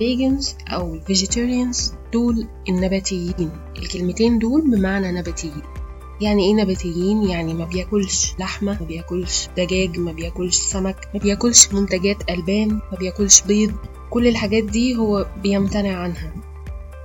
vegans 0.00 0.72
أو 0.72 1.00
vegetarians 1.00 1.92
دول 2.12 2.48
النباتيين. 2.68 3.50
الكلمتين 3.78 4.38
دول 4.38 4.70
بمعنى 4.70 5.12
نباتيين. 5.12 5.62
يعني 6.20 6.44
إيه 6.44 6.54
نباتيين؟ 6.54 7.22
يعني 7.22 7.54
ما 7.54 7.64
بياكلش 7.64 8.34
لحمة 8.38 8.78
ما 8.80 8.86
بياكلش 8.86 9.48
دجاج 9.56 9.98
ما 9.98 10.12
بياكلش 10.12 10.56
سمك 10.56 11.08
ما 11.14 11.20
بياكلش 11.20 11.72
منتجات 11.72 12.30
ألبان 12.30 12.68
ما 12.68 12.98
بياكلش 12.98 13.42
بيض. 13.42 13.72
كل 14.10 14.26
الحاجات 14.26 14.64
دي 14.64 14.96
هو 14.96 15.26
بيمتنع 15.42 15.96
عنها. 15.96 16.32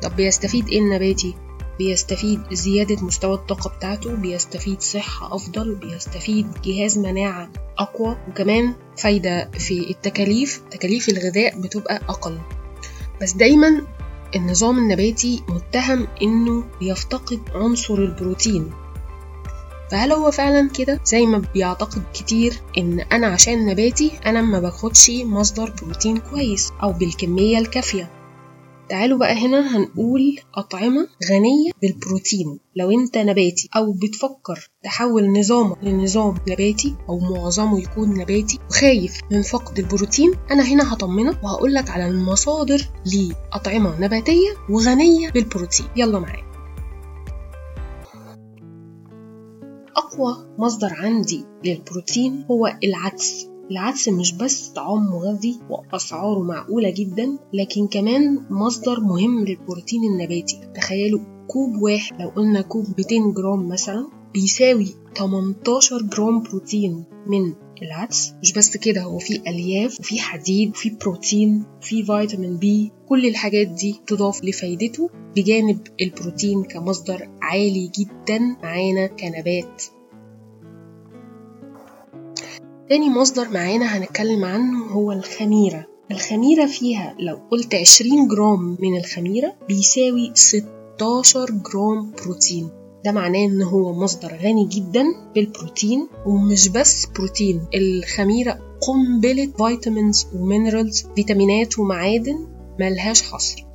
طب 0.04 0.16
بيستفيد 0.16 0.68
إيه 0.68 0.80
النباتي؟ 0.80 1.34
بيستفيد 1.78 2.42
زيادة 2.52 3.02
مستوى 3.06 3.34
الطاقة 3.34 3.70
بتاعته 3.78 4.16
بيستفيد 4.16 4.82
صحة 4.82 5.36
أفضل 5.36 5.76
بيستفيد 5.76 6.48
جهاز 6.66 6.98
مناعة 6.98 7.50
أقوى 7.78 8.18
وكمان 8.30 8.74
فايدة 8.98 9.52
في 9.52 9.90
التكاليف. 9.92 10.62
تكاليف 10.72 11.10
الغذاء 11.10 11.62
بتبقى 11.62 11.96
أقل. 12.10 12.38
بس 13.22 13.34
دايما 13.34 13.82
النظام 14.36 14.78
النباتي 14.78 15.44
متهم 15.50 16.08
إنه 16.22 16.64
بيفتقد 16.80 17.40
عنصر 17.56 17.94
البروتين. 17.94 18.72
فهل 19.92 20.12
هو 20.12 20.32
فعلا 20.32 20.70
كده؟ 20.70 21.00
زي 21.06 21.26
ما 21.26 21.42
بيعتقد 21.54 22.04
كتير 22.14 22.54
إن 22.78 23.00
أنا 23.00 23.28
عشان 23.28 23.66
نباتي 23.66 24.12
أنا 24.26 24.42
ما 24.42 24.60
باخدش 24.60 25.10
مصدر 25.10 25.74
بروتين 25.84 26.18
كويس 26.18 26.72
أو 26.84 26.92
بالكمية 26.92 27.58
الكافية. 27.60 28.17
تعالوا 28.90 29.18
بقى 29.18 29.34
هنا 29.46 29.78
هنقول 29.78 30.40
أطعمة 30.56 31.08
غنية 31.30 31.72
بالبروتين. 31.82 32.60
لو 32.76 32.92
أنت 32.92 33.18
نباتي 33.18 33.70
أو 33.76 33.92
بتفكر 33.94 34.70
تحول 34.84 35.40
نظامك 35.40 35.78
لنظام 35.84 36.36
نباتي 36.48 36.96
أو 37.10 37.20
معظمه 37.20 37.80
يكون 37.80 38.10
نباتي 38.10 38.60
وخايف 38.70 39.20
من 39.32 39.42
فقد 39.42 39.80
البروتين 39.80 40.34
أنا 40.52 40.64
هنا 40.64 40.94
هطمنك 40.94 41.44
وهقولك 41.44 41.90
على 41.90 42.08
المصادر 42.08 42.90
لأطعمة 43.06 44.00
نباتية 44.00 44.50
وغنية 44.70 45.30
بالبروتين. 45.30 45.86
يلا 45.96 46.20
معايا. 46.20 46.48
أقوى 49.98 50.48
مصدر 50.58 50.94
عندي 50.94 51.46
للبروتين 51.66 52.46
هو 52.52 52.78
العدس. 52.84 53.48
العدس 53.72 54.10
مش 54.10 54.34
بس 54.34 54.68
طعام 54.68 55.06
مغذي 55.06 55.60
وأسعاره 55.70 56.44
معقولة 56.44 56.90
جدا 56.90 57.38
لكن 57.54 57.88
كمان 57.88 58.46
مصدر 58.50 59.00
مهم 59.00 59.46
للبروتين 59.46 60.04
النباتي. 60.04 60.60
تخيلوا 60.76 61.20
كوب 61.48 61.82
واحد 61.82 62.22
لو 62.22 62.30
قلنا 62.30 62.62
كوب 62.62 62.86
200 62.98 63.34
جرام 63.34 63.68
مثلا 63.70 64.08
بيساوي 64.34 64.88
18 65.18 66.02
جرام 66.02 66.42
بروتين 66.42 67.04
من 67.28 67.54
العدس. 67.82 68.34
مش 68.42 68.54
بس 68.54 68.78
كده 68.78 69.02
هو 69.02 69.20
فيه 69.20 69.40
ألياف 69.48 70.00
وفيه 70.00 70.20
حديد 70.20 70.70
وفيه 70.70 70.98
بروتين 71.02 71.64
وفيه 71.82 72.04
فيتامين 72.04 72.58
B. 72.58 72.92
كل 73.10 73.26
الحاجات 73.26 73.68
دي 73.68 73.96
تضاف 74.08 74.44
لفايدته 74.44 75.10
بجانب 75.36 75.80
البروتين 76.02 76.64
كمصدر 76.64 77.30
عالي 77.42 77.92
جدا 78.00 78.40
معانا 78.64 79.08
كنبات. 79.08 79.84
تاني 82.90 83.10
مصدر 83.10 83.50
معانا 83.50 83.86
هنتكلم 83.98 84.46
عنه 84.46 84.86
هو 84.86 85.12
الخميرة. 85.12 85.86
الخميرة 86.12 86.66
فيها 86.66 87.16
لو 87.20 87.40
قلت 87.52 87.76
20 87.76 88.28
جرام 88.28 88.78
من 88.80 88.98
الخميرة 88.98 89.54
بيساوي 89.68 90.32
16 90.36 91.46
جرام 91.52 92.12
بروتين. 92.12 92.70
ده 93.06 93.12
معناه 93.12 93.46
إن 93.46 93.62
هو 93.62 93.94
مصدر 94.04 94.36
غني 94.36 94.66
جدا 94.66 95.04
بالبروتين 95.36 96.08
ومش 96.26 96.70
بس 96.70 97.06
بروتين. 97.06 97.62
الخميرة 97.76 98.60
قنبلة 98.82 99.52
vitamins 99.58 100.28
و 100.36 100.43
minerals 100.43 101.06
فيتامينات 101.16 101.80
ومعادن 101.80 102.48
ملهاش 102.80 103.22
حصر. 103.22 103.67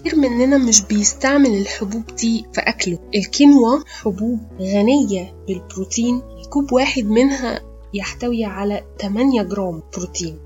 كتير 0.00 0.16
مننا 0.16 0.58
مش 0.58 0.82
بيستعمل 0.82 1.50
الحبوب 1.58 2.02
دي 2.06 2.46
في 2.52 2.60
أكله. 2.60 2.98
الكينوا 3.14 3.78
حبوب 3.86 4.38
غنية 4.60 5.34
بالبروتين 5.48 6.22
كوب 6.50 6.72
واحد 6.72 7.04
منها 7.04 7.60
يحتوي 7.94 8.44
على 8.44 8.84
8 9.00 9.42
جرام 9.42 9.82
بروتين. 9.96 10.38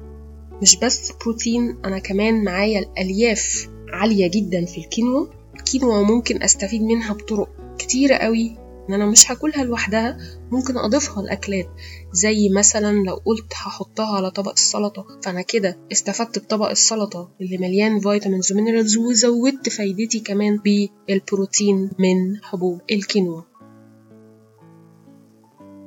مش 0.63 0.77
بس 0.77 1.13
بروتين 1.13 1.77
أنا 1.85 1.99
كمان 1.99 2.45
معايا 2.45 2.79
الألياف 2.79 3.69
عالية 3.93 4.31
جدا 4.31 4.65
في 4.65 4.79
الكينوا. 4.79 5.27
الكينوا 5.57 6.03
ممكن 6.03 6.43
أستفيد 6.43 6.83
منها 6.83 7.13
بطرق 7.13 7.49
كتيرة 7.79 8.15
قوي. 8.15 8.57
إن 8.89 8.95
أنا 8.95 9.07
مش 9.07 9.31
هاكلها 9.31 9.65
لوحدها 9.65 10.19
ممكن 10.51 10.77
أضيفها 10.77 11.23
الاكلات 11.23 11.69
زي 12.13 12.49
مثلا 12.49 12.93
لو 12.93 13.15
قلت 13.15 13.53
هحطها 13.55 14.17
على 14.17 14.31
طبق 14.31 14.53
السلطة 14.53 15.07
فأنا 15.25 15.43
كده 15.43 15.79
استفدت 15.93 16.39
بطبق 16.39 16.71
السلطة 16.71 17.31
اللي 17.41 17.59
مليان 17.59 18.01
vitamins 18.01 18.53
و 18.53 18.58
minerals 18.58 18.97
وزودت 18.97 19.69
فايدتي 19.69 20.21
كمان 20.21 20.59
بالبروتين 21.09 21.91
من 21.99 22.37
حبوب 22.43 22.81
الكينوا. 22.91 23.43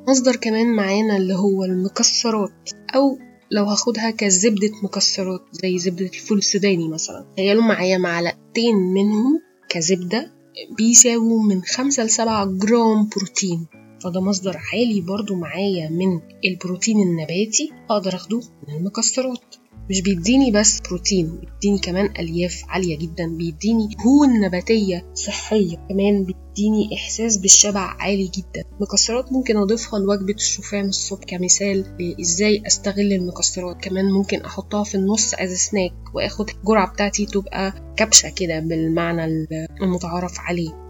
مصدر 0.09 0.35
كمان 0.35 0.75
معانا 0.75 1.17
اللي 1.17 1.35
هو 1.35 1.63
المكسرات 1.63 2.69
أو 2.95 3.19
لو 3.51 3.63
هاخدها 3.65 4.11
كزبدة 4.11 4.71
مكسرات 4.83 5.41
زي 5.51 5.77
زبدة 5.77 6.05
الفول 6.05 6.37
السوداني 6.37 6.87
مثلا. 6.87 7.25
تخيلوا 7.33 7.63
معايا 7.63 7.97
معلقتين 7.97 8.75
منهم 8.75 9.41
كزبدة 9.69 10.36
بيساووا 10.77 11.43
من 11.43 11.61
خمسة 11.61 12.03
لسبعة 12.03 12.45
جرام 12.45 13.09
بروتين. 13.15 13.65
فده 14.03 14.21
مصدر 14.21 14.57
عالي 14.57 15.01
برضو 15.01 15.35
معايا 15.35 15.89
من 15.89 16.21
البروتين 16.45 16.99
النباتي 16.99 17.71
أقدر 17.89 18.15
أخده 18.15 18.41
من 18.67 18.75
المكسرات. 18.75 19.55
مش 19.89 20.01
بيديني 20.01 20.51
بس 20.51 20.79
بروتين 20.79 21.39
بيديني 21.39 21.79
كمان 21.79 22.05
ألياف 22.19 22.61
عالية 22.67 22.97
جدا 22.97 23.27
بيديني 23.37 23.87
دهون 23.87 24.39
نباتية 24.39 25.05
صحية 25.13 25.77
كمان 25.89 26.23
بيديني 26.23 26.89
إحساس 26.95 27.37
بالشبع 27.37 27.79
عالي 27.99 28.31
جدا. 28.37 28.63
مكسرات 28.81 29.31
ممكن 29.31 29.57
أضيفها 29.57 29.99
لوجبة 29.99 30.33
الشوفان 30.33 30.85
الصبح 30.85 31.23
كمثال 31.23 31.85
إزاي 32.21 32.63
أستغل 32.67 33.13
المكسرات. 33.13 33.77
كمان 33.83 34.11
ممكن 34.11 34.41
أحطها 34.41 34.83
في 34.83 34.95
النص 34.95 35.33
أز 35.33 35.53
سناك 35.53 35.93
وآخد 36.15 36.49
الجرعة 36.49 36.91
بتاعتي 36.93 37.25
تبقى 37.25 37.73
كبشة 37.97 38.29
كده 38.29 38.59
بالمعنى 38.59 39.47
المتعارف 39.81 40.39
عليه. 40.39 40.86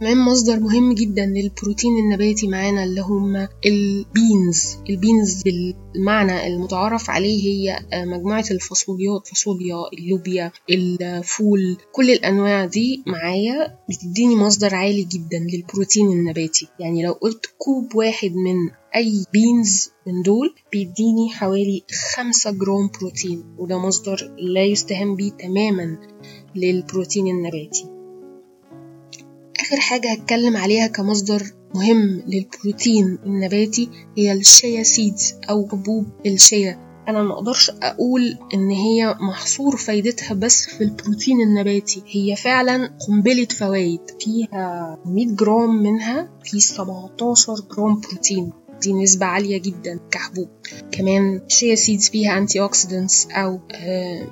كمان 0.00 0.18
مصدر 0.18 0.60
مهم 0.60 0.92
جدا 0.94 1.26
للبروتين 1.26 1.90
النباتي 1.98 2.48
معانا 2.48 2.84
اللي 2.84 3.00
هم 3.00 3.36
ال 3.66 3.82
beans. 3.82 4.76
ال 4.90 4.99
beans 4.99 5.42
بالمعنى 5.42 6.46
المتعارف 6.46 7.10
عليه 7.10 7.42
هي 7.44 7.78
مجموعة 8.06 8.44
الفاصوليات 8.50 9.26
فاصوليا 9.26 9.76
اللوبيا 9.98 10.52
الفول 10.70 11.76
كل 11.92 12.10
الأنواع 12.10 12.64
دي 12.64 13.02
معايا 13.06 13.78
بتديني 13.88 14.36
مصدر 14.36 14.74
عالي 14.74 15.04
جدا 15.04 15.38
للبروتين 15.52 16.06
النباتي. 16.06 16.68
يعني 16.80 17.02
لو 17.02 17.12
قلت 17.12 17.46
كوب 17.58 17.94
واحد 17.94 18.30
من 18.30 18.56
أي 18.96 19.24
beans 19.32 19.90
من 20.06 20.22
دول 20.22 20.54
بيديني 20.72 21.28
حوالي 21.30 21.82
خمسة 22.16 22.50
جرام 22.50 22.90
بروتين 23.00 23.44
وده 23.58 23.78
مصدر 23.78 24.34
لا 24.38 24.64
يستهان 24.64 25.16
بيه 25.16 25.30
تماما 25.30 25.98
للبروتين 26.56 27.26
النباتي. 27.26 27.97
آخر 29.68 29.80
حاجة 29.80 30.12
هتكلم 30.12 30.56
عليها 30.56 30.86
كمصدر 30.86 31.42
مهم 31.74 32.22
للبروتين 32.26 33.18
النباتي 33.26 33.88
هي 34.16 34.32
ال 34.32 34.42
chia 34.42 34.82
seeds 34.82 35.34
أو 35.50 35.68
حبوب 35.68 36.06
الشيا. 36.26 36.78
أنا 37.08 37.22
ما 37.22 37.34
أقدرش 37.34 37.70
أقول 37.82 38.38
إن 38.54 38.70
هي 38.70 39.16
محصور 39.20 39.76
فايدتها 39.76 40.34
بس 40.34 40.66
في 40.66 40.84
البروتين 40.84 41.40
النباتي. 41.40 42.02
هي 42.06 42.36
فعلا 42.36 42.90
قنبلة 43.08 43.44
فوائد. 43.44 44.00
فيها 44.20 44.98
100 45.06 45.26
جرام 45.26 45.82
منها 45.82 46.28
في 46.44 46.60
17 46.60 47.54
جرام 47.76 48.00
بروتين. 48.00 48.52
دي 48.82 48.92
نسبة 48.92 49.26
عالية 49.26 49.58
جدا 49.58 50.00
كحبوب. 50.10 50.48
كمان 50.92 51.40
chia 51.48 51.74
seeds 51.74 52.08
فيها 52.08 52.38
antioxidants 52.38 53.26
أو 53.30 53.60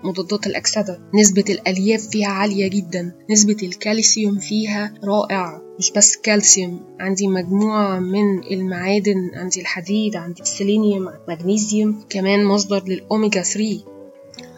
مضادات 0.04 0.46
الأكسدة. 0.46 1.00
نسبة 1.14 1.44
الألياف 1.48 2.08
فيها 2.08 2.28
عالية 2.28 2.68
جدا. 2.68 3.12
نسبة 3.30 3.56
الكالسيوم 3.62 4.38
فيها 4.38 4.94
رائعة. 5.04 5.62
مش 5.78 5.92
بس 5.92 6.16
كالسيوم. 6.16 6.80
عندي 7.00 7.28
مجموعة 7.28 7.98
من 7.98 8.44
المعادن. 8.44 9.30
عندي 9.34 9.60
الحديد 9.60 10.16
عندي 10.16 10.42
السيلينيوم 10.42 11.08
مغنيسيوم 11.28 12.04
كمان 12.08 12.44
مصدر 12.44 12.82
للأوميجا 12.86 13.42
3 13.42 13.84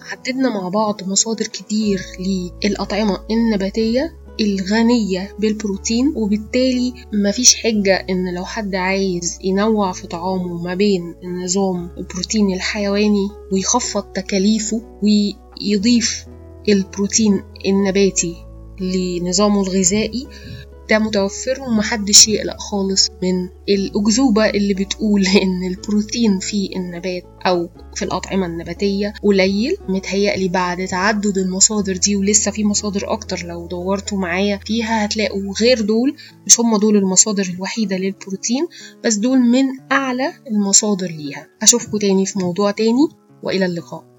حددنا 0.00 0.48
مع 0.48 0.68
بعض 0.68 1.08
مصادر 1.08 1.46
كتير 1.46 2.00
للأطعمة 2.64 3.18
النباتية. 3.30 4.14
الغنية 4.40 5.36
بالبروتين 5.38 6.12
وبالتالي 6.16 6.94
مفيش 7.12 7.54
حجة 7.56 8.06
إن 8.10 8.34
لو 8.34 8.44
حد 8.44 8.74
عايز 8.74 9.38
ينوع 9.44 9.92
في 9.92 10.06
طعامه 10.06 10.62
ما 10.62 10.74
بين 10.74 11.14
النظام 11.24 11.90
البروتيني 11.98 12.54
الحيواني 12.54 13.28
ويخفض 13.52 14.02
تكاليفه 14.02 14.82
ويضيف 15.02 16.26
البروتين 16.68 17.42
النباتي 17.66 18.36
لنظامه 18.80 19.62
الغذائي 19.62 20.26
ده 20.90 20.98
متوفر 20.98 21.60
ومحدش 21.60 22.28
يقلق 22.28 22.60
خالص 22.60 23.08
من 23.22 23.48
الأكذوبة 23.68 24.46
اللي 24.50 24.74
بتقول 24.74 25.26
إن 25.42 25.66
البروتين 25.70 26.38
في 26.38 26.76
النبات 26.76 27.22
أو 27.46 27.68
في 27.94 28.04
الأطعمة 28.04 28.46
النباتية 28.46 29.14
قليل. 29.22 29.76
متهيألي 29.88 30.48
بعد 30.48 30.86
تعدد 30.86 31.38
المصادر 31.38 31.96
دي 31.96 32.16
ولسه 32.16 32.50
في 32.50 32.64
مصادر 32.64 33.12
أكتر. 33.12 33.46
لو 33.46 33.66
دورتوا 33.66 34.18
معايا 34.18 34.60
فيها 34.66 35.04
هتلاقوا 35.04 35.54
غير 35.60 35.80
دول 35.80 36.16
مش 36.46 36.60
هم 36.60 36.76
دول 36.76 36.96
المصادر 36.96 37.52
الوحيدة 37.54 37.96
للبروتين 37.96 38.66
بس 39.04 39.14
دول 39.14 39.38
من 39.38 39.64
أعلى 39.92 40.32
المصادر 40.50 41.06
ليها. 41.06 41.46
أشوفكوا 41.62 41.98
تاني 41.98 42.26
في 42.26 42.38
موضوع 42.38 42.70
تاني 42.70 43.08
وإلى 43.42 43.66
اللقاء. 43.66 44.17